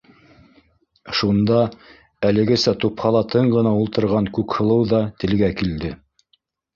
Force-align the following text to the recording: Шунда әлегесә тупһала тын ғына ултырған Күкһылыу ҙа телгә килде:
Шунда 1.17 1.57
әлегесә 2.29 2.73
тупһала 2.83 3.21
тын 3.33 3.51
ғына 3.57 3.73
ултырған 3.81 4.31
Күкһылыу 4.39 4.87
ҙа 4.95 5.03
телгә 5.25 5.51
килде: 5.61 5.93